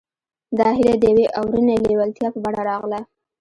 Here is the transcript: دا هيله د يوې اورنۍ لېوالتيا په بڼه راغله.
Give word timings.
دا 0.57 0.67
هيله 0.77 0.95
د 1.01 1.03
يوې 1.11 1.25
اورنۍ 1.39 1.75
لېوالتيا 1.87 2.27
په 2.33 2.39
بڼه 2.45 2.61
راغله. 2.69 2.99